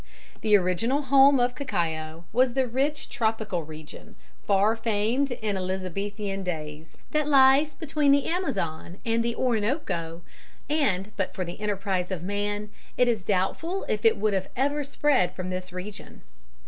[0.41, 4.15] The original home of cacao was the rich tropical region,
[4.47, 10.23] far famed in Elizabethan days, that lies between the Amazon and the Orinoco,
[10.67, 14.83] and but for the enterprise of man it is doubtful if it would have ever
[14.83, 16.23] spread from this region.